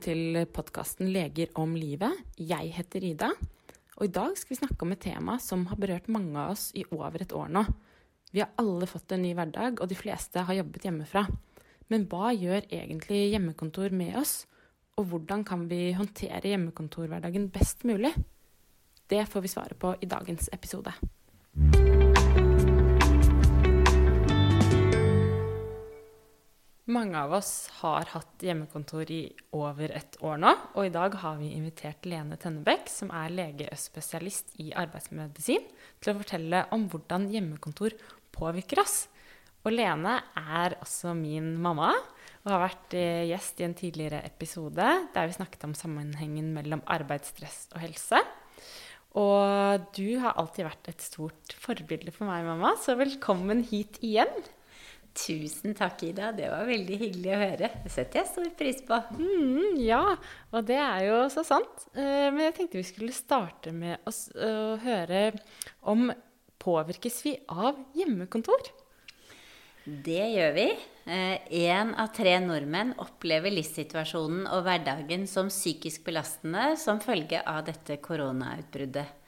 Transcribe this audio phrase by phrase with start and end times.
[0.00, 2.24] til podkasten 'Leger om livet'.
[2.38, 3.30] Jeg heter Ida,
[3.96, 6.70] og i dag skal vi snakke om et tema som har berørt mange av oss
[6.74, 7.64] i over et år nå.
[8.32, 11.26] Vi har alle fått en ny hverdag, og de fleste har jobbet hjemmefra.
[11.90, 14.46] Men hva gjør egentlig hjemmekontor med oss,
[14.96, 18.14] og hvordan kan vi håndtere hjemmekontorhverdagen best mulig?
[19.10, 20.92] Det får vi svare på i dagens episode.
[26.90, 29.20] Mange av oss har hatt hjemmekontor i
[29.54, 34.56] over et år nå, og i dag har vi invitert Lene Tønnebekk, som er legespesialist
[34.64, 35.68] i arbeidsmedisin,
[36.02, 37.94] til å fortelle om hvordan hjemmekontor
[38.34, 39.04] påvirker oss.
[39.62, 41.92] Og Lene er også min mamma
[42.40, 46.82] og har vært eh, gjest i en tidligere episode der vi snakket om sammenhengen mellom
[46.90, 48.24] arbeidsstress og helse.
[49.20, 54.40] Og du har alltid vært et stort forbilde for meg, mamma, så velkommen hit igjen.
[55.16, 56.30] Tusen takk, Ida.
[56.32, 57.70] Det var veldig hyggelig å høre.
[57.84, 58.98] Det setter jeg stor pris på.
[59.18, 60.04] Mm, ja,
[60.54, 61.86] og det er jo så sant.
[61.94, 65.24] Eh, men jeg tenkte vi skulle starte med å, å høre
[65.90, 66.12] om
[66.60, 68.70] påvirkes vi av hjemmekontor?
[69.84, 70.66] Det gjør vi.
[71.10, 77.96] Én av tre nordmenn opplever livssituasjonen og hverdagen som psykisk belastende som følge av dette
[78.04, 79.19] koronautbruddet.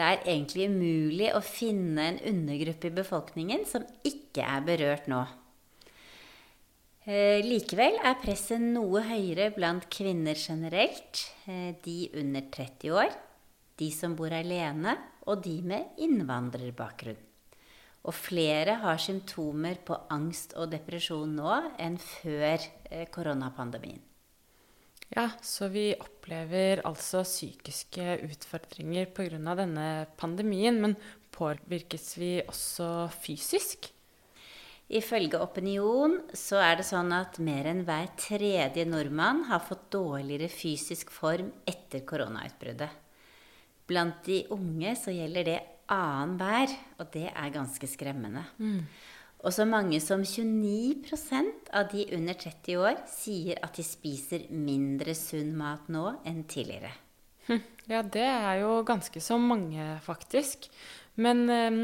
[0.00, 5.18] Det er egentlig umulig å finne en undergruppe i befolkningen som ikke er berørt nå.
[7.04, 13.12] Eh, likevel er presset noe høyere blant kvinner generelt, eh, de under 30 år,
[13.76, 14.96] de som bor alene,
[15.28, 17.20] og de med innvandrerbakgrunn.
[18.00, 22.56] Og flere har symptomer på angst og depresjon nå enn før
[22.88, 24.00] eh, koronapandemien.
[25.10, 29.54] Ja, så vi opplever altså psykiske utfordringer pga.
[29.58, 30.80] denne pandemien.
[30.80, 30.96] Men
[31.34, 33.90] påvirkes vi også fysisk?
[34.90, 40.50] Ifølge Opinion så er det sånn at mer enn hver tredje nordmann har fått dårligere
[40.50, 42.90] fysisk form etter koronautbruddet.
[43.86, 48.44] Blant de unge så gjelder det annenhver, og det er ganske skremmende.
[48.58, 48.82] Mm.
[49.40, 55.14] Og så mange som 29% av de under 30 år sier at de spiser mindre
[55.16, 56.92] sunn mat nå enn tidligere.
[57.48, 57.62] Hm.
[57.88, 60.68] Ja, det er jo ganske så mange, faktisk.
[61.16, 61.80] Men eh,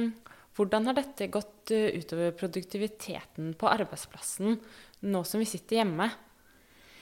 [0.57, 4.61] hvordan har dette gått uh, utover produktiviteten på arbeidsplassen
[5.09, 6.11] nå som vi sitter hjemme?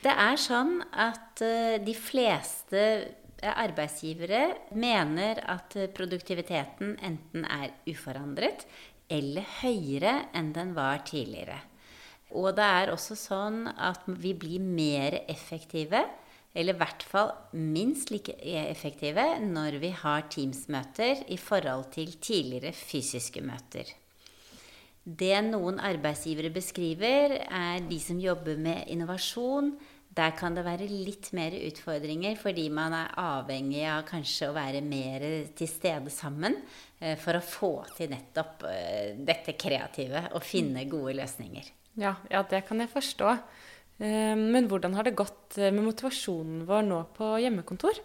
[0.05, 2.81] Det er sånn at eh, de fleste
[3.45, 8.63] arbeidsgivere mener at produktiviteten enten er uforandret
[9.13, 11.61] eller høyere enn den var tidligere.
[12.35, 16.03] Og det er også sånn at vi blir mer effektive,
[16.55, 22.75] eller i hvert fall minst like effektive, når vi har Teams-møter i forhold til tidligere
[22.75, 23.91] fysiske møter.
[25.05, 29.75] Det noen arbeidsgivere beskriver, er de som jobber med innovasjon.
[30.15, 34.83] Der kan det være litt mer utfordringer fordi man er avhengig av kanskje å være
[34.85, 35.25] mer
[35.59, 36.61] til stede sammen.
[37.05, 41.71] Eh, for å få til nettopp eh, dette kreative og finne gode løsninger.
[42.01, 43.33] Ja, ja, det kan jeg forstå.
[43.99, 47.99] Eh, men hvordan har det gått med motivasjonen vår nå på hjemmekontor?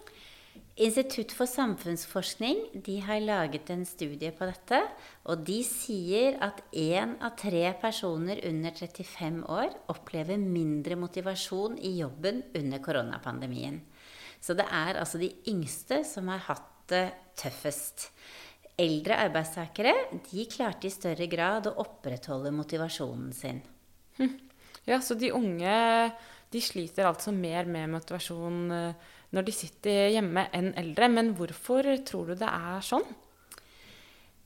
[0.79, 4.79] Institutt for samfunnsforskning de har laget en studie på dette.
[5.27, 11.97] Og de sier at én av tre personer under 35 år opplever mindre motivasjon i
[11.97, 13.81] jobben under koronapandemien.
[14.39, 18.07] Så det er altså de yngste som har hatt det tøffest
[18.79, 19.91] eldre arbeidstakere
[20.29, 23.59] de klarte i større grad å opprettholde motivasjonen sin.
[24.15, 24.35] Hm.
[24.87, 25.75] Ja, så de unge
[26.49, 31.09] de sliter altså mer med motivasjon eh, når de sitter hjemme enn eldre.
[31.11, 33.05] Men hvorfor tror du det er sånn?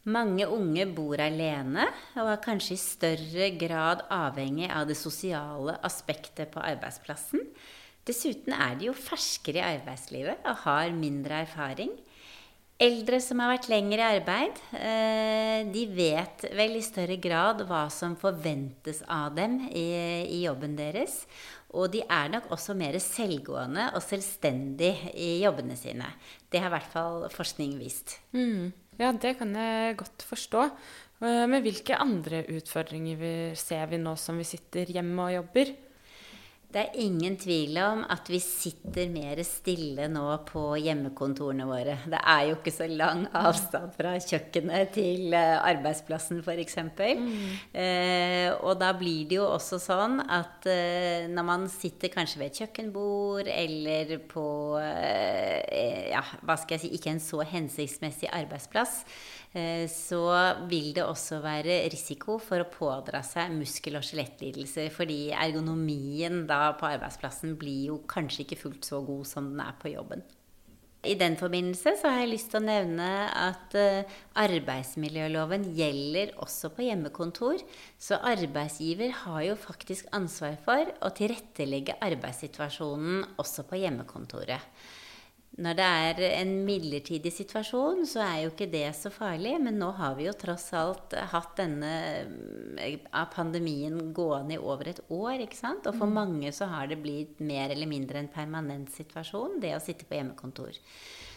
[0.04, 1.86] Mange unge bor alene
[2.20, 7.46] og er kanskje i større grad avhengig av det sosiale aspektet på arbeidsplassen.
[8.04, 11.94] Dessuten er de jo ferskere i arbeidslivet og har mindre erfaring.
[12.84, 17.86] Eldre som har vært lenger i arbeid, eh, de vet vel i større grad hva
[17.94, 19.88] som forventes av dem i,
[20.26, 21.22] i jobben deres.
[21.74, 26.12] Og de er nok også mer selvgående og selvstendig i jobbene sine.
[26.52, 28.20] Det har i hvert fall forskning vist.
[28.36, 28.70] Mm.
[29.00, 30.68] Ja, det kan jeg godt forstå.
[31.24, 35.74] Eh, men hvilke andre utfordringer ser vi nå som vi sitter hjemme og jobber?
[36.74, 42.00] Det er ingen tvil om at vi sitter mer stille nå på hjemmekontorene våre.
[42.10, 46.80] Det er jo ikke så lang avstand fra kjøkkenet til eh, arbeidsplassen f.eks.
[46.82, 47.36] Mm.
[47.78, 52.50] Eh, og da blir det jo også sånn at eh, når man sitter kanskje ved
[52.50, 54.48] et kjøkkenbord eller på
[54.82, 59.04] eh, ja, hva skal jeg si, ikke en så hensiktsmessig arbeidsplass,
[59.54, 60.22] så
[60.66, 64.90] vil det også være risiko for å pådra seg muskel- og skjelettlidelser.
[64.94, 69.76] Fordi ergonomien da på arbeidsplassen blir jo kanskje ikke fullt så god som den er
[69.82, 70.26] på jobben.
[71.04, 76.72] I den forbindelse så har jeg lyst til å nevne at uh, arbeidsmiljøloven gjelder også
[76.72, 77.60] på hjemmekontor.
[78.00, 84.64] Så arbeidsgiver har jo faktisk ansvar for å tilrettelegge arbeidssituasjonen også på hjemmekontoret.
[85.54, 89.54] Når det er en midlertidig situasjon, så er jo ikke det så farlig.
[89.62, 91.92] Men nå har vi jo tross alt hatt denne
[92.82, 92.96] eh,
[93.36, 95.44] pandemien gående i over et år.
[95.46, 95.86] ikke sant?
[95.86, 96.18] Og for mm.
[96.18, 100.18] mange så har det blitt mer eller mindre en permanent situasjon, det å sitte på
[100.18, 100.82] hjemmekontor.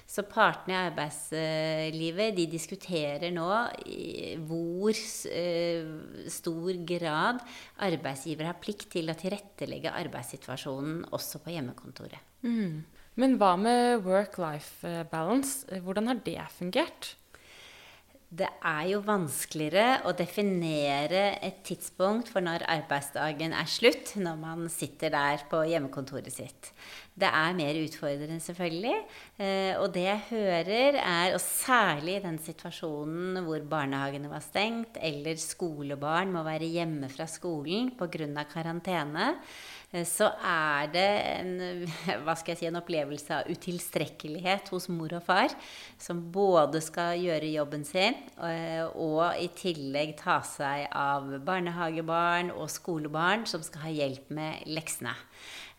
[0.06, 3.48] Så partene i arbeidslivet de diskuterer nå
[3.90, 5.88] i hvor eh,
[6.30, 7.42] stor grad
[7.84, 12.22] arbeidsgiver har plikt til å tilrettelegge arbeidssituasjonen også på hjemmekontoret.
[12.46, 12.86] Mm.
[13.16, 15.64] Men hva med work-life balance?
[15.80, 17.14] Hvordan har det fungert?
[18.36, 24.66] Det er jo vanskeligere å definere et tidspunkt for når arbeidsdagen er slutt, når man
[24.68, 26.72] sitter der på hjemmekontoret sitt.
[27.16, 28.98] Det er mer utfordrende, selvfølgelig.
[29.38, 35.00] Eh, og det jeg hører, er, og særlig i den situasjonen hvor barnehagene var stengt,
[35.00, 38.44] eller skolebarn må være hjemme fra skolen pga.
[38.50, 41.06] karantene, Eh, så er det
[41.40, 41.52] en,
[42.26, 45.54] hva skal jeg si, en opplevelse av utilstrekkelighet hos mor og far,
[46.02, 52.69] som både skal gjøre jobben sin eh, og i tillegg ta seg av barnehagebarn og
[52.72, 55.14] skolebarn som skal ha hjelp med leksene.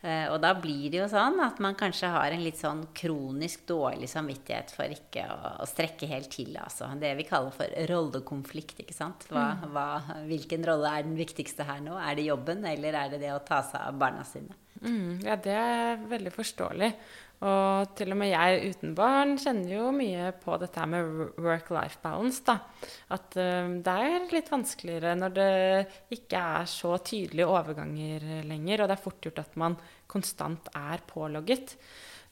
[0.06, 3.64] Eh, og da blir det jo sånn at man kanskje har en litt sånn kronisk
[3.70, 6.54] dårlig samvittighet for ikke å, å strekke helt til.
[6.62, 6.92] Altså.
[7.02, 8.84] Det vi kaller for rollekonflikt.
[8.86, 9.26] ikke sant?
[9.32, 9.66] Hva, mm.
[9.74, 9.88] hva,
[10.30, 11.98] hvilken rolle er den viktigste her nå?
[11.98, 14.54] Er det jobben, eller er det det å ta seg av barna sine?
[14.84, 16.92] Mm, ja, det er veldig forståelig.
[17.45, 22.42] Og til og med jeg uten barn kjenner jo mye på dette med work-life balance.
[22.48, 22.57] da.
[23.13, 25.51] At uh, det er litt vanskeligere når det
[26.18, 29.78] ikke er så tydelige overganger lenger, og det er fort gjort at man
[30.10, 31.78] konstant er pålogget.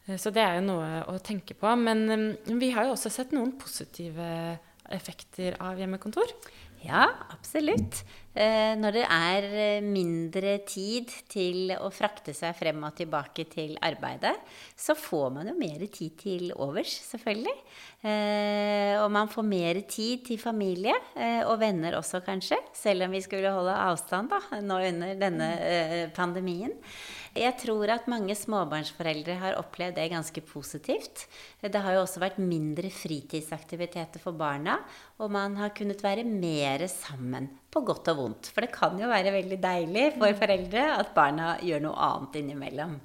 [0.08, 1.76] Uh, så det er jo noe å tenke på.
[1.78, 4.58] Men um, vi har jo også sett noen positive
[4.94, 6.34] effekter av hjemmekontor.
[6.86, 8.04] Ja, absolutt.
[8.36, 13.78] Eh, når det er eh, mindre tid til å frakte seg frem og tilbake til
[13.80, 14.34] arbeidet,
[14.76, 17.56] så får man jo mer tid til overs, selvfølgelig.
[18.04, 20.94] Eh, og man får mer tid til familie
[21.48, 22.60] og venner også, kanskje.
[22.76, 25.50] Selv om vi skulle holde avstand da, nå under denne
[26.16, 26.76] pandemien.
[27.36, 31.26] Jeg tror at mange småbarnsforeldre har opplevd det ganske positivt.
[31.60, 34.78] Det har jo også vært mindre fritidsaktiviteter for barna,
[35.16, 38.50] og man har kunnet være mer sammen på godt og vondt.
[38.52, 40.40] For det kan jo være veldig deilig for mm.
[40.42, 42.98] foreldre at barna gjør noe annet innimellom.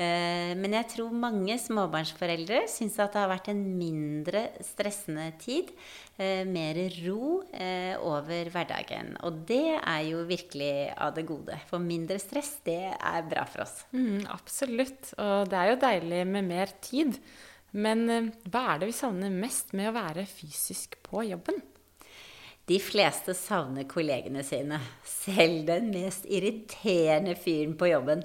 [0.00, 5.72] Eh, men jeg tror mange småbarnsforeldre syns at det har vært en mindre stressende tid.
[6.20, 9.14] Eh, mer ro eh, over hverdagen.
[9.24, 11.60] Og det er jo virkelig av det gode.
[11.68, 13.82] For mindre stress, det er bra for oss.
[13.92, 15.14] Mm, absolutt.
[15.20, 17.20] Og det er jo deilig med mer tid.
[17.70, 21.60] Men hva er det vi savner mest med å være fysisk på jobben?
[22.70, 24.78] De fleste savner kollegene sine.
[25.06, 28.22] Selv den mest irriterende fyren på jobben.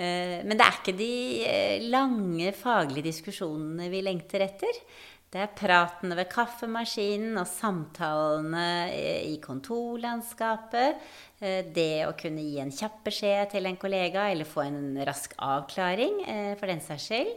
[0.00, 1.14] Eh, men det er ikke de
[1.46, 4.82] eh, lange faglige diskusjonene vi lengter etter.
[5.30, 11.04] Det er pratene ved kaffemaskinen og samtalene eh, i kontorlandskapet.
[11.40, 16.18] Det å kunne gi en kjapp beskjed til en kollega eller få en rask avklaring,
[16.60, 17.30] for den saks skyld.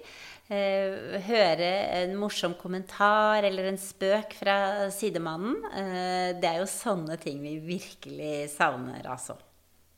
[0.53, 1.69] Eh, høre
[2.01, 4.57] en morsom kommentar eller en spøk fra
[4.93, 5.62] sidemannen.
[5.72, 9.38] Eh, det er jo sånne ting vi virkelig savner, altså.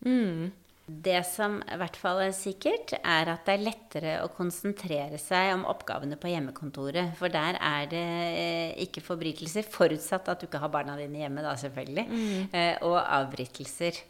[0.05, 0.51] Mm.
[0.85, 5.55] Det som i hvert fall er sikkert, er at det er lettere å konsentrere seg
[5.55, 7.15] om oppgavene på hjemmekontoret.
[7.17, 11.43] For der er det eh, ikke forbrytelser, forutsatt at du ikke har barna dine hjemme,
[11.45, 12.55] da selvfølgelig, mm.
[12.85, 14.03] og avbrytelser.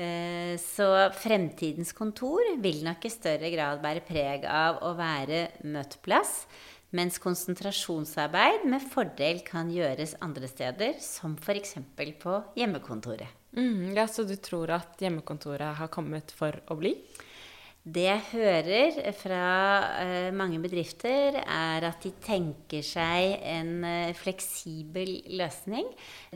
[0.00, 6.46] Eh, så fremtidens kontor vil nok i større grad bære preg av å være møteplass,
[6.96, 11.76] mens konsentrasjonsarbeid med fordel kan gjøres andre steder, som f.eks.
[12.22, 13.28] på hjemmekontoret.
[13.56, 16.94] Mm, ja, Så du tror at hjemmekontoret har kommet for å bli?
[17.80, 19.44] Det jeg hører fra
[20.04, 25.88] uh, mange bedrifter, er at de tenker seg en uh, fleksibel løsning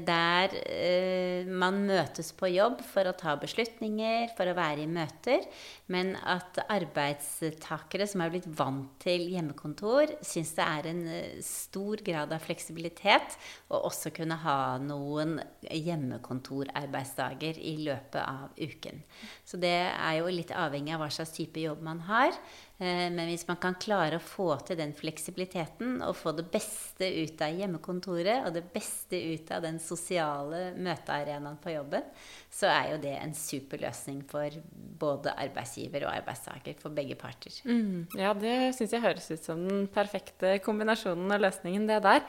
[0.09, 5.45] der uh, man møtes på jobb for å ta beslutninger, for å være i møter,
[5.93, 11.05] men at arbeidstakere som er blitt vant til hjemmekontor, syns det er en
[11.45, 13.37] stor grad av fleksibilitet
[13.69, 15.37] å også kunne ha noen
[15.69, 19.05] hjemmekontorarbeidsdager i løpet av uken.
[19.45, 22.33] Så det er jo litt avhengig av hva slags type jobb man har.
[22.79, 27.07] Eh, men hvis man kan klare å få til den fleksibiliteten og få det beste
[27.07, 32.09] ut av hjemmekontoret og det beste ut av den sosiale møtearenaen på jobben,
[32.51, 34.59] så er jo det en super løsning for
[35.05, 37.55] både arbeidsgiver og arbeidstaker, for begge parter.
[37.67, 42.23] Mm, ja, det syns jeg høres ut som den perfekte kombinasjonen og løsningen, det der.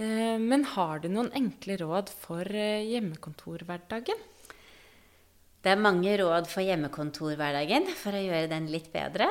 [0.00, 4.28] Eh, men har du noen enkle råd for eh, hjemmekontorhverdagen?
[5.62, 9.28] Det er mange råd for hjemmekontorhverdagen for å gjøre den litt bedre.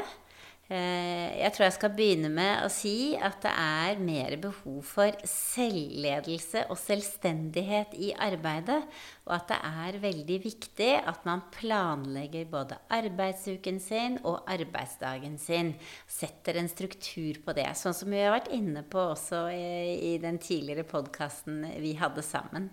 [0.72, 5.18] Eh, jeg tror jeg skal begynne med å si at det er mer behov for
[5.28, 8.80] selvledelse og selvstendighet i arbeidet.
[9.28, 15.76] Og at det er veldig viktig at man planlegger både arbeidsuken sin og arbeidsdagen sin.
[16.08, 17.68] Setter en struktur på det.
[17.76, 22.72] Sånn som vi har vært inne på også i den tidligere podkasten vi hadde sammen.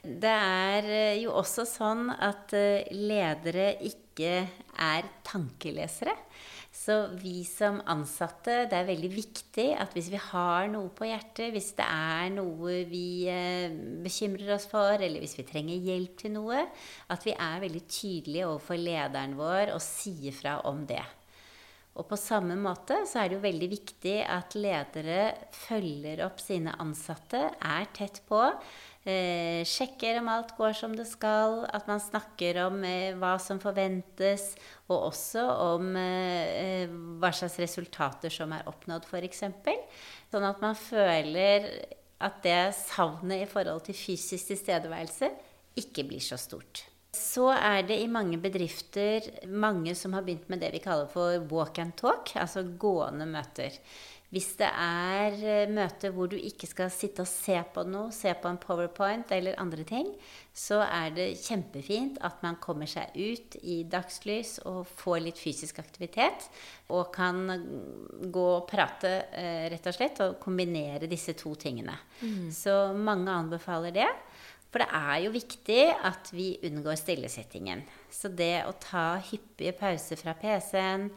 [0.00, 4.46] Det er eh, jo også sånn at eh, ledere ikke
[4.80, 6.14] er tankelesere.
[6.72, 11.50] Så vi som ansatte, det er veldig viktig at hvis vi har noe på hjertet,
[11.52, 13.68] hvis det er noe vi eh,
[14.00, 16.64] bekymrer oss for, eller hvis vi trenger hjelp til noe,
[17.12, 21.04] at vi er veldig tydelige overfor lederen vår og sier fra om det.
[22.00, 26.72] Og på samme måte så er det jo veldig viktig at ledere følger opp sine
[26.80, 28.40] ansatte, er tett på.
[29.04, 33.60] Eh, sjekker om alt går som det skal, at man snakker om eh, hva som
[33.60, 34.54] forventes,
[34.88, 36.88] og også om eh,
[37.20, 39.44] hva slags resultater som er oppnådd, f.eks.
[40.32, 41.68] Sånn at man føler
[42.20, 45.32] at det savnet i forhold til fysisk tilstedeværelse
[45.80, 46.89] ikke blir så stort.
[47.16, 51.42] Så er det i mange bedrifter mange som har begynt med det vi kaller for
[51.50, 53.74] walk and talk, altså gående møter.
[54.30, 58.30] Hvis det er eh, møter hvor du ikke skal sitte og se på noe, se
[58.38, 60.12] på en powerpoint eller andre ting,
[60.54, 65.82] så er det kjempefint at man kommer seg ut i dagslys og får litt fysisk
[65.82, 66.46] aktivitet.
[66.94, 67.42] Og kan
[68.30, 71.98] gå og prate, eh, rett og slett, og kombinere disse to tingene.
[72.22, 72.50] Mm.
[72.54, 74.10] Så mange anbefaler det.
[74.70, 77.82] For det er jo viktig at vi unngår stillesittingen.
[78.10, 81.08] Så det å ta hyppige pauser fra PC-en,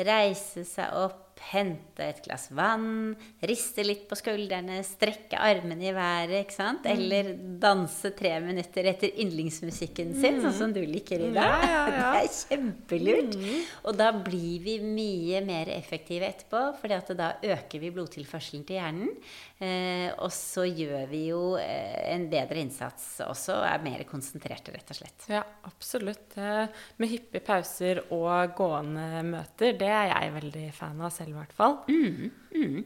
[0.00, 3.14] reise seg opp hente et glass vann,
[3.48, 6.84] riste litt på skuldrene, strekke armene i været, ikke sant?
[6.84, 6.92] Mm.
[6.92, 7.30] Eller
[7.62, 10.44] danse tre minutter etter yndlingsmusikken sin, mm.
[10.46, 11.66] sånn som du liker i dag.
[11.66, 12.08] Ja, ja, ja.
[12.20, 13.36] Det er kjempelurt.
[13.40, 13.68] Mm.
[13.88, 19.14] Og da blir vi mye mer effektive etterpå, for da øker vi blodtilførselen til hjernen.
[19.60, 24.72] Eh, og så gjør vi jo eh, en bedre innsats også, og er mer konsentrerte,
[24.72, 25.26] rett og slett.
[25.28, 26.32] Ja, absolutt.
[26.40, 26.64] Eh,
[26.96, 31.38] med hyppige pauser og gående møter, det er jeg veldig fan av selv selv, i
[31.38, 31.78] hvert fall.
[31.88, 32.84] Mm, mm.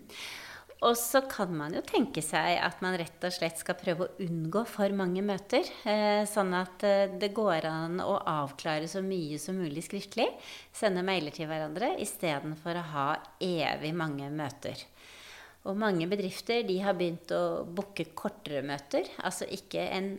[0.84, 4.24] Og så kan man jo tenke seg at man rett og slett skal prøve å
[4.26, 5.64] unngå for mange møter.
[5.88, 10.28] Eh, sånn at eh, det går an å avklare så mye som mulig skriftlig.
[10.74, 13.08] Sende mailer til hverandre istedenfor å ha
[13.40, 14.84] evig mange møter.
[15.64, 19.08] Og mange bedrifter de har begynt å booke kortere møter.
[19.24, 20.10] Altså ikke en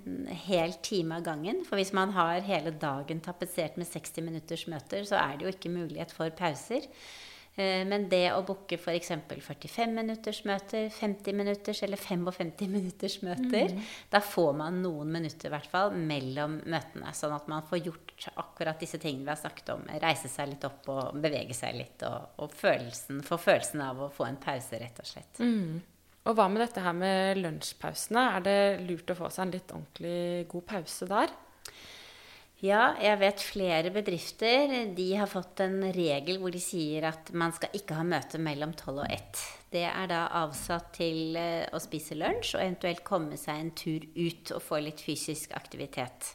[0.48, 1.62] hel time av gangen.
[1.68, 5.54] For hvis man har hele dagen tapetsert med 60 minutters møter, så er det jo
[5.54, 6.90] ikke mulighet for pauser.
[7.56, 9.14] Eh, men det å booke f.eks.
[9.32, 13.86] 45 minutters møter, 50 minutters eller 55 minutters møter, mm.
[14.12, 17.14] da får man noen minutter i hvert fall mellom møtene.
[17.16, 19.88] Sånn at man får gjort akkurat disse tingene vi har snakket om.
[20.04, 22.04] Reise seg litt opp og bevege seg litt.
[22.08, 25.40] Og, og følelsen, få følelsen av å få en pause, rett og slett.
[25.40, 25.80] Mm.
[26.26, 28.22] Og hva med dette her med lunsjpausene?
[28.36, 31.34] Er det lurt å få seg en litt ordentlig god pause der?
[32.66, 37.54] Ja, jeg vet flere bedrifter de har fått en regel hvor de sier at man
[37.54, 39.42] skal ikke ha møte mellom tolv og ett.
[39.70, 44.08] Det er da avsatt til eh, å spise lunsj og eventuelt komme seg en tur
[44.16, 46.32] ut og få litt fysisk aktivitet.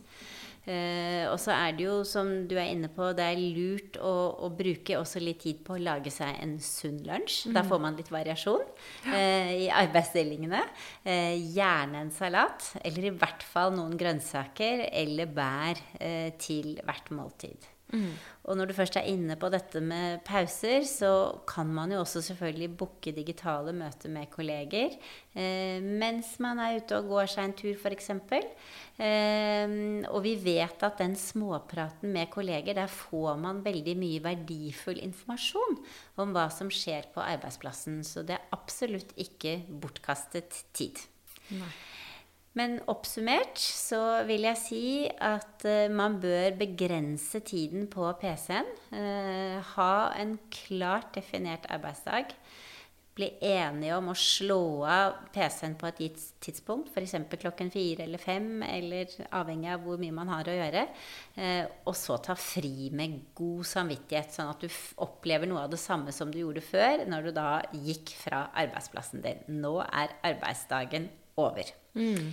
[0.69, 4.13] Eh, og så er det jo, som du er inne på, det er lurt å,
[4.45, 7.49] å bruke også litt tid på å lage seg en sunn lunsj.
[7.49, 7.57] Mm.
[7.57, 8.67] Da får man litt variasjon
[9.15, 10.63] eh, i arbeidsdelingene.
[11.05, 17.13] Eh, gjerne en salat, eller i hvert fall noen grønnsaker eller bær eh, til hvert
[17.17, 17.71] måltid.
[17.91, 18.13] Mm.
[18.49, 21.11] Og når du først er inne på dette med pauser, så
[21.49, 24.95] kan man jo også selvfølgelig booke digitale møter med kolleger
[25.35, 28.09] eh, mens man er ute og går seg en tur, f.eks.
[28.97, 29.77] Eh,
[30.09, 35.79] og vi vet at den småpraten med kolleger, der får man veldig mye verdifull informasjon
[36.21, 38.01] om hva som skjer på arbeidsplassen.
[38.09, 41.05] Så det er absolutt ikke bortkastet tid.
[41.53, 41.73] Nei.
[42.59, 44.87] Men oppsummert så vil jeg si
[45.23, 48.73] at uh, man bør begrense tiden på PC-en.
[48.91, 52.35] Eh, ha en klart definert arbeidsdag.
[53.21, 57.17] bli enige om å slå av PC-en på et gitt tidspunkt, f.eks.
[57.43, 60.87] klokken fire eller fem, eller avhengig av hvor mye man har å gjøre,
[61.35, 64.71] eh, og så ta fri med god samvittighet, sånn at du
[65.05, 67.51] opplever noe av det samme som du gjorde før, når du da
[67.91, 69.45] gikk fra arbeidsplassen din.
[69.61, 71.71] Nå er arbeidsdagen over.
[71.95, 72.33] Mm.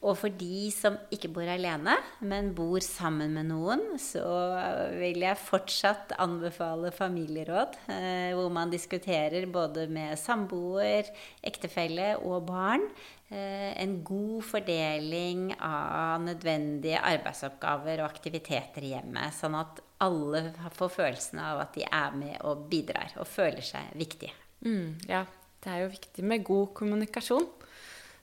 [0.00, 1.92] Og for de som ikke bor alene,
[2.24, 4.24] men bor sammen med noen, så
[4.96, 11.10] vil jeg fortsatt anbefale familieråd, eh, hvor man diskuterer både med samboer,
[11.44, 12.86] ektefelle og barn
[13.28, 20.46] eh, en god fordeling av nødvendige arbeidsoppgaver og aktiviteter i hjemmet, sånn at alle
[20.80, 24.32] får følelsen av at de er med og bidrar og føler seg viktige.
[24.64, 25.26] Mm, ja,
[25.60, 27.50] det er jo viktig med god kommunikasjon.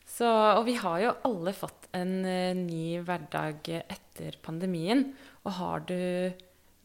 [0.07, 5.09] Så, og vi har jo alle fått en uh, ny hverdag etter pandemien.
[5.43, 5.97] Og har du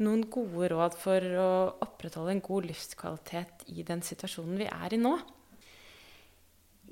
[0.02, 1.52] noen gode råd for å
[1.84, 5.14] opprettholde en god livskvalitet i den situasjonen vi er i nå?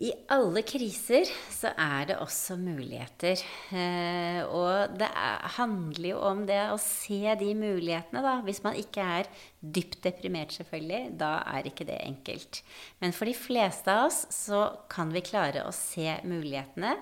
[0.01, 3.43] I alle kriser så er det også muligheter.
[3.77, 8.39] Eh, og det er, handler jo om det å se de mulighetene, da.
[8.47, 9.29] Hvis man ikke er
[9.61, 12.63] dypt deprimert, selvfølgelig, da er ikke det enkelt.
[13.05, 16.95] Men for de fleste av oss så kan vi klare å se mulighetene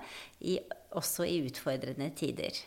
[0.43, 0.57] i,
[0.99, 2.59] også i utfordrende tider.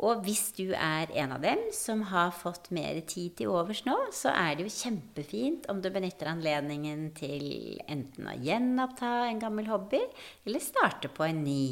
[0.00, 3.96] Og hvis du er en av dem som har fått mer tid til overs nå,
[4.16, 9.68] så er det jo kjempefint om du benytter anledningen til enten å gjenoppta en gammel
[9.68, 10.00] hobby,
[10.48, 11.64] eller starte på en ny.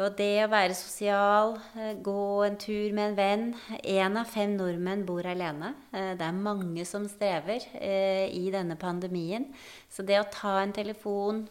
[0.00, 3.42] Og det å være sosial, eh, gå en tur med en venn
[3.84, 5.74] Én av fem nordmenn bor alene.
[5.92, 9.44] Eh, det er mange som strever eh, i denne pandemien.
[9.92, 11.44] Så det å ta en telefon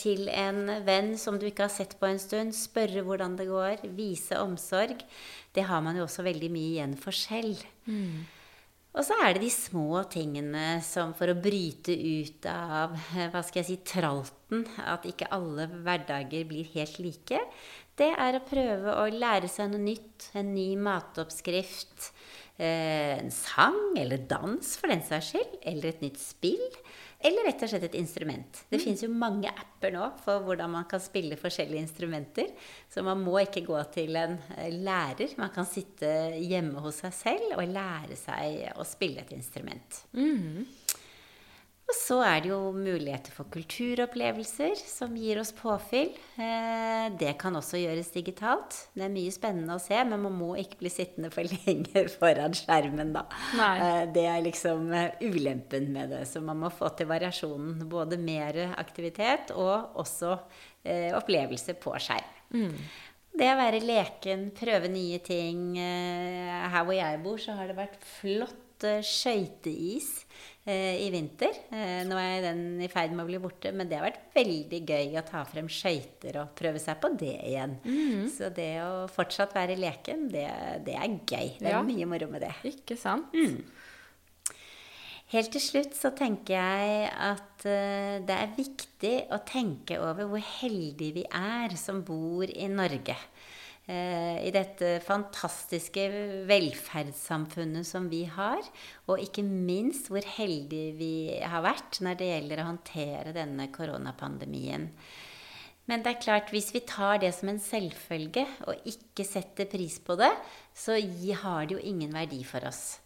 [0.00, 3.84] til en venn som du ikke har sett på en stund, spørre hvordan det går,
[3.92, 5.04] vise omsorg,
[5.52, 7.60] det har man jo også veldig mye igjen for selv.
[7.84, 8.24] Mm.
[8.90, 12.96] Og så er det de små tingene som for å bryte ut av
[13.30, 17.38] hva skal jeg si, tralten, at ikke alle hverdager blir helt like,
[18.00, 20.30] det er å prøve å lære seg noe nytt.
[20.34, 22.10] En ny matoppskrift.
[22.60, 25.54] Eh, en sang eller dans, for den saks skyld.
[25.64, 26.66] Eller et nytt spill.
[27.20, 28.60] Eller rett og slett et instrument.
[28.68, 28.82] Det mm.
[28.84, 32.52] fins jo mange apper nå for hvordan man kan spille forskjellige instrumenter.
[32.88, 35.32] Så man må ikke gå til en eh, lærer.
[35.40, 40.02] Man kan sitte hjemme hos seg selv og lære seg å spille et instrument.
[40.16, 40.64] Mm.
[41.90, 46.12] Og så er det jo muligheter for kulturopplevelser som gir oss påfyll.
[46.38, 48.76] Eh, det kan også gjøres digitalt.
[48.94, 52.54] Det er mye spennende å se, men man må ikke bli sittende for lenge foran
[52.54, 53.24] skjermen, da.
[53.58, 53.72] Nei.
[53.82, 56.22] Eh, det er liksom eh, ulempen med det.
[56.30, 57.82] Så man må få til variasjonen.
[57.90, 60.36] Både mer aktivitet og også
[61.18, 62.36] opplevelse på skjerm.
[62.54, 62.76] Mm.
[63.40, 65.74] Det å være leken, prøve nye ting.
[65.76, 70.08] Her hvor jeg bor, så har det vært flott skøyteis
[70.68, 71.54] i vinter.
[71.72, 74.80] Eh, nå er den i ferd med å bli borte, men det har vært veldig
[74.84, 77.78] gøy å ta frem skøyter og prøve seg på det igjen.
[77.86, 78.26] Mm.
[78.34, 80.46] Så det å fortsatt være leken, det,
[80.86, 81.54] det er gøy.
[81.58, 81.84] Det er ja.
[81.86, 82.52] mye moro med det.
[82.74, 83.32] Ikke sant?
[83.32, 83.62] Mm.
[85.30, 90.42] Helt til slutt så tenker jeg at uh, det er viktig å tenke over hvor
[90.58, 93.14] heldige vi er som bor i Norge.
[93.88, 96.04] Eh, i dette fantastiske
[96.46, 98.60] velferdssamfunnet som vi har.
[99.08, 104.90] Og ikke minst hvor heldige vi har vært når det gjelder å håndtere denne koronapandemien.
[105.90, 109.96] Men det er klart, hvis vi tar det som en selvfølge og ikke setter pris
[109.98, 110.30] på det,
[110.76, 110.94] så
[111.40, 113.00] har det jo ingen verdi for oss.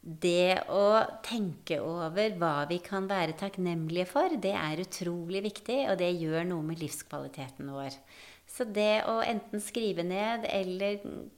[0.00, 5.98] Det å tenke over hva vi kan være takknemlige for, det er utrolig viktig, og
[6.00, 7.98] det gjør noe med livskvaliteten vår.
[8.58, 10.96] Så det å enten skrive ned, eller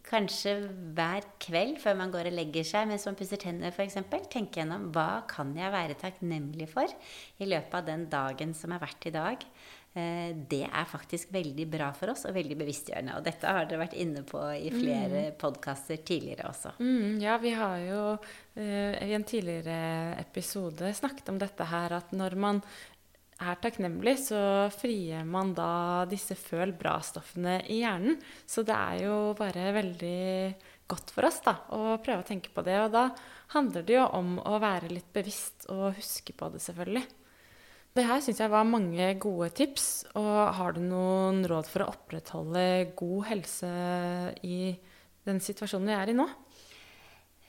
[0.09, 0.55] kanskje
[0.97, 3.99] hver kveld før man går og legger seg mens man pusser tennene f.eks.,
[4.33, 8.81] tenke gjennom hva kan jeg være takknemlig for i løpet av den dagen som har
[8.81, 9.45] vært i dag.
[9.91, 13.17] Eh, det er faktisk veldig bra for oss og veldig bevisstgjørende.
[13.19, 15.39] Og dette har dere vært inne på i flere mm.
[15.41, 16.77] podkaster tidligere også.
[16.79, 22.15] Mm, ja, vi har jo uh, i en tidligere episode snakket om dette her at
[22.15, 22.63] når man
[23.41, 28.19] er takknemlig, så frier man da disse føl bra-stoffene i hjernen.
[28.49, 30.21] Så det er jo bare veldig
[30.91, 32.77] godt for oss da, å prøve å tenke på det.
[32.85, 33.07] Og da
[33.55, 37.07] handler det jo om å være litt bevisst og huske på det, selvfølgelig.
[37.91, 39.89] Det her syns jeg var mange gode tips.
[40.19, 43.73] Og har du noen råd for å opprettholde god helse
[44.47, 44.61] i
[45.27, 46.29] den situasjonen vi er i nå?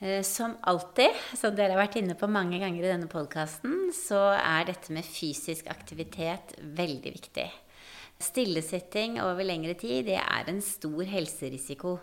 [0.02, 4.32] Eh, som alltid, som dere har vært inne på mange ganger i denne podkasten, så
[4.34, 7.46] er dette med fysisk aktivitet veldig viktig.
[8.22, 12.00] Stillesitting over lengre tid, det er en stor helserisiko.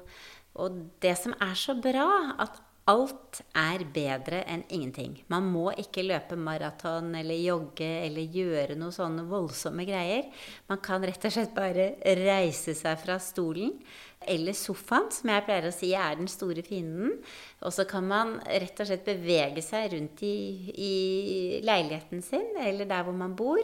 [0.64, 2.08] Og det som er så bra,
[2.40, 5.20] at alt er bedre enn ingenting.
[5.30, 10.32] Man må ikke løpe maraton eller jogge eller gjøre noe sånne voldsomme greier.
[10.72, 11.92] Man kan rett og slett bare
[12.24, 13.76] reise seg fra stolen
[14.28, 17.16] eller sofaen, som jeg pleier å si er den store fienden.
[17.64, 20.36] Og så kan man rett og slett bevege seg rundt i,
[20.76, 20.94] i,
[21.64, 23.64] leiligheten sin eller der hvor man bor.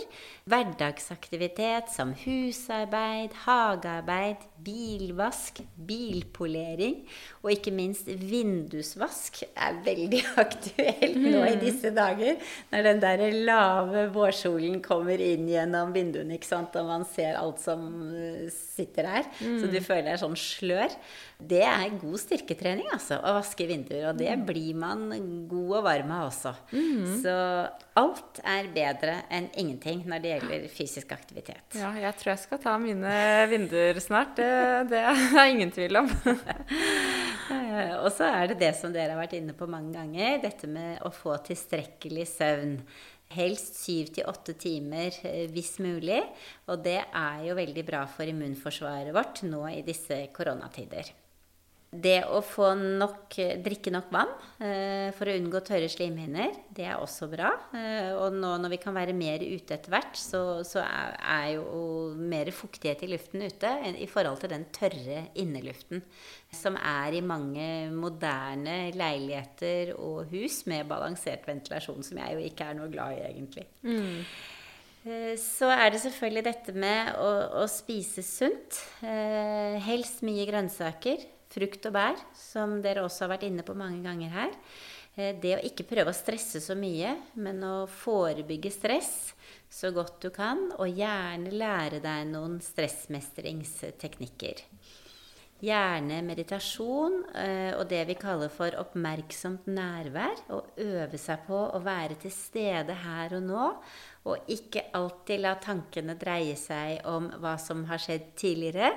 [0.52, 7.04] Hverdagsaktivitet som husarbeid, hagearbeid, bilvask, bilpolering
[7.44, 11.62] og ikke minst vindusvask er veldig aktuelt nå i mm.
[11.64, 12.40] disse dager.
[12.72, 16.76] Når den der lave vårsolen kommer inn gjennom vinduene, ikke sant?
[16.80, 19.32] og man ser alt som eh, sitter der.
[19.40, 19.60] Mm.
[19.62, 20.94] Så du føler deg sånn slør.
[21.36, 24.06] Det er god styrketrening, altså, å vaske vinduer.
[24.12, 24.46] Og det mm.
[24.48, 25.10] blir man
[25.52, 26.54] god og varm av også.
[26.72, 27.10] Mm.
[27.24, 27.34] Så
[28.00, 31.76] alt er bedre enn ingenting når det gjelder fysisk aktivitet.
[31.76, 33.16] Ja, jeg tror jeg skal ta mine
[33.52, 34.36] vinduer snart.
[34.40, 34.48] Det,
[34.94, 36.12] det er ingen tvil om.
[38.04, 41.04] og så er det det som dere har vært inne på mange ganger, dette med
[41.04, 42.80] å få tilstrekkelig søvn.
[43.34, 46.22] Helst syv til åtte timer eh, hvis mulig.
[46.70, 51.10] Og det er jo veldig bra for immunforsvaret vårt nå i disse koronatider.
[52.02, 54.32] Det å få nok, drikke nok vann
[54.64, 57.52] eh, for å unngå tørre slimhinner, det er også bra.
[57.78, 61.50] Eh, og nå når vi kan være mer ute etter hvert, så, så er, er,
[61.56, 66.04] jo mer fuktighet i luften ute i forhold til den tørre inneluften
[66.56, 72.70] som er i mange moderne leiligheter og hus med balansert ventilasjon, som jeg jo ikke
[72.70, 73.68] er noe glad i, egentlig.
[73.86, 74.22] Mm.
[75.06, 77.32] Eh, så er det selvfølgelig dette med å,
[77.62, 78.82] å spise sunt.
[79.06, 84.02] Eh, helst mye grønnsaker frukt og bær, som dere også har vært inne på mange
[84.06, 84.52] ganger her.
[85.16, 89.34] Eh, det å ikke prøve å stresse så mye, men å forebygge stress
[89.72, 94.56] så godt du kan, og gjerne lære deg noen stressmestringsteknikker.
[95.64, 100.42] Gjerne meditasjon eh, og det vi kaller for oppmerksomt nærvær.
[100.52, 103.70] Og øve seg på å være til stede her og nå,
[104.28, 108.92] og ikke alltid la tankene dreie seg om hva som har skjedd tidligere,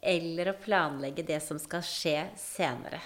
[0.00, 3.00] eller å planlegge det som skal skje senere.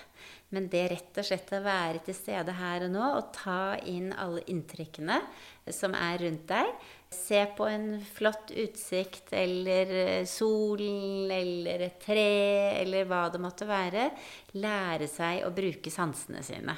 [0.54, 4.12] Men det rett og slett å være til stede her og nå og ta inn
[4.12, 5.16] alle inntrykkene
[5.74, 6.70] som er rundt deg.
[7.14, 12.30] Se på en flott utsikt eller solen eller et tre
[12.85, 14.11] eller hva det måtte være.
[14.54, 16.76] Lære seg å bruke sansene sine.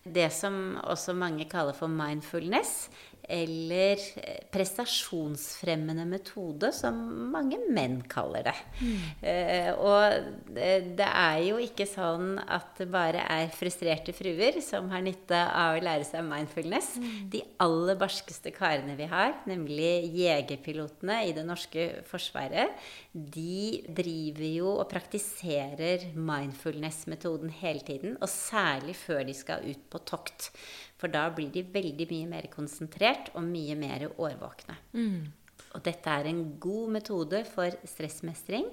[0.00, 2.88] Det som også mange kaller for mindfulness,
[3.30, 6.96] eller eh, prestasjonsfremmende metode, som
[7.32, 8.56] mange menn kaller det.
[8.80, 9.04] Mm.
[9.22, 15.04] Uh, og det er jo ikke sånn at det bare er frustrerte fruer som har
[15.04, 16.92] nytte av å lære seg mindfulness.
[17.00, 17.14] Mm.
[17.32, 22.76] De aller barskeste karene vi har, nemlig jegerpilotene i det norske forsvaret,
[23.12, 30.02] de driver jo og praktiserer mindfulness-metoden hele tiden, og særlig før de skal ut på
[30.08, 30.50] tokt.
[31.00, 34.76] For da blir de veldig mye mer konsentrert og mye mer årvåkne.
[34.92, 35.30] Mm.
[35.70, 38.66] Og dette er en god metode for stressmestring.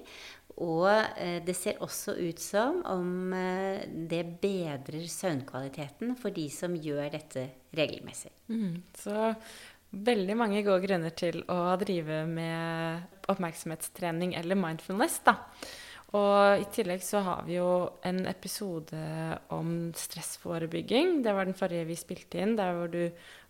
[0.58, 6.74] Og eh, det ser også ut som om eh, det bedrer søvnkvaliteten for de som
[6.74, 7.44] gjør dette
[7.78, 8.32] regelmessig.
[8.50, 8.80] Mm.
[8.98, 9.32] Så
[9.90, 15.20] veldig mange gode grunner til å drive med oppmerksomhetstrening eller mindfulness.
[15.24, 15.38] da.
[16.16, 17.68] Og i tillegg så har vi jo
[18.08, 18.98] en episode
[19.52, 21.18] om stressforebygging.
[21.24, 23.02] Det var den forrige vi spilte inn, der hvor du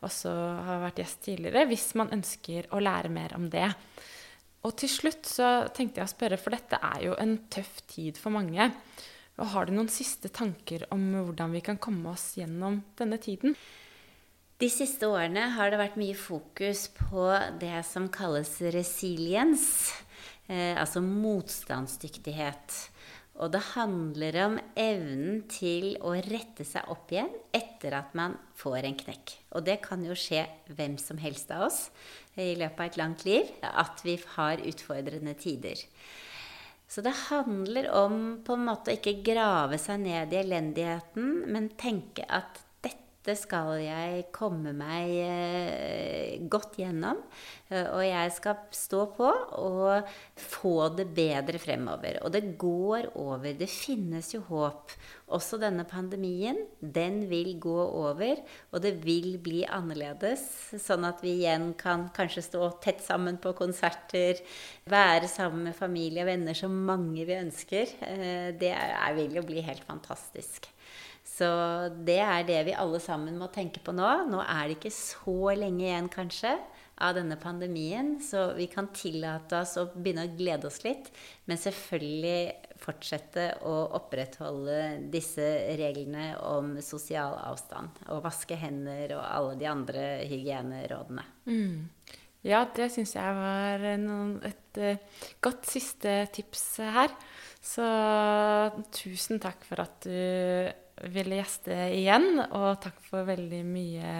[0.03, 0.33] også
[0.66, 1.68] har vært gjest tidligere.
[1.71, 3.68] Hvis man ønsker å lære mer om det.
[4.66, 8.18] Og til slutt så tenkte jeg å spørre, for dette er jo en tøff tid
[8.18, 8.73] for mange.
[9.38, 13.55] Og har du noen siste tanker om hvordan vi kan komme oss gjennom denne tiden?
[14.59, 17.31] De siste årene har det vært mye fokus på
[17.62, 19.68] det som kalles resiliens
[20.49, 22.77] eh, altså motstandsdyktighet.
[23.39, 28.81] Og det handler om evnen til å rette seg opp igjen etter at man får
[28.83, 29.35] en knekk.
[29.55, 30.43] Og det kan jo skje
[30.75, 31.85] hvem som helst av oss
[32.35, 35.79] i løpet av et langt liv at vi har utfordrende tider.
[36.89, 41.69] Så det handler om på en måte å ikke grave seg ned i elendigheten, men
[41.79, 42.63] tenke at
[43.29, 47.21] dette skal jeg komme meg eh, godt gjennom.
[47.69, 50.09] Eh, og jeg skal stå på og
[50.41, 52.23] få det bedre fremover.
[52.25, 53.53] Og det går over.
[53.59, 54.95] Det finnes jo håp.
[55.37, 58.41] Også denne pandemien, den vil gå over,
[58.73, 60.47] og det vil bli annerledes.
[60.81, 64.41] Sånn at vi igjen kan kanskje stå tett sammen på konserter,
[64.88, 67.93] være sammen med familie og venner så mange vi ønsker.
[68.09, 68.73] Eh, det
[69.21, 70.73] vil jo bli helt fantastisk.
[71.38, 71.48] Så
[72.07, 74.09] det er det vi alle sammen må tenke på nå.
[74.31, 76.57] Nå er det ikke så lenge igjen, kanskje,
[76.98, 81.12] av denne pandemien, så vi kan tillate oss å begynne å glede oss litt.
[81.46, 84.81] Men selvfølgelig fortsette å opprettholde
[85.12, 85.46] disse
[85.79, 88.03] reglene om sosial avstand.
[88.11, 91.27] Og vaske hender og alle de andre hygienerådene.
[91.46, 91.87] Mm.
[92.46, 97.14] Ja, det syns jeg var noen, et et godt siste tips her.
[97.64, 97.87] Så
[98.94, 100.70] tusen takk for at du
[101.15, 104.13] ville gjeste igjen, og takk for veldig mye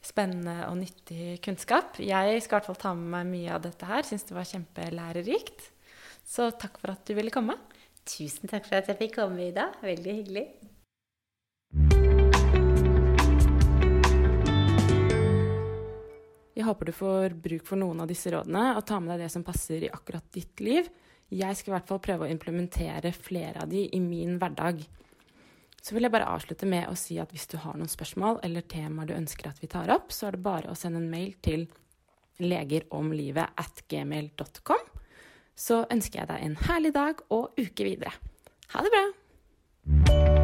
[0.00, 2.00] spennende og nyttig kunnskap.
[2.00, 4.06] Jeg skal i hvert fall ta med meg mye av dette her.
[4.06, 5.68] Syns det var kjempelærerikt.
[6.24, 7.58] Så takk for at du ville komme.
[8.08, 9.70] Tusen takk for at jeg fikk komme, Ida.
[9.84, 10.46] Veldig hyggelig.
[16.60, 19.32] Jeg håper du får bruk for noen av disse rådene og tar med deg det
[19.32, 20.88] som passer i akkurat ditt liv.
[21.30, 24.82] Jeg skal i hvert fall prøve å implementere flere av de i min hverdag.
[25.80, 28.66] Så vil jeg bare avslutte med å si at hvis du har noen spørsmål eller
[28.68, 31.32] temaer du ønsker at vi tar opp, så er det bare å sende en mail
[31.44, 31.66] til
[32.40, 34.84] legeromlivet at gmail.com.
[35.56, 38.12] Så ønsker jeg deg en herlig dag og uke videre.
[38.74, 40.39] Ha det bra!